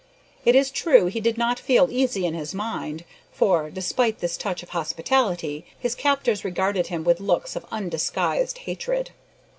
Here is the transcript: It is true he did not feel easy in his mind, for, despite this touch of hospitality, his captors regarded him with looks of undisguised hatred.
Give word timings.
It 0.45 0.55
is 0.55 0.71
true 0.71 1.05
he 1.05 1.19
did 1.21 1.37
not 1.37 1.59
feel 1.59 1.87
easy 1.91 2.25
in 2.25 2.33
his 2.33 2.55
mind, 2.55 3.05
for, 3.31 3.69
despite 3.69 4.17
this 4.17 4.35
touch 4.35 4.63
of 4.63 4.69
hospitality, 4.69 5.63
his 5.77 5.93
captors 5.93 6.43
regarded 6.43 6.87
him 6.87 7.03
with 7.03 7.19
looks 7.19 7.55
of 7.55 7.67
undisguised 7.71 8.57
hatred. 8.57 9.11